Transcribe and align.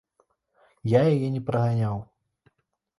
Я 0.93 1.01
яе 1.13 1.29
не 1.37 1.43
праганяў. 1.53 2.05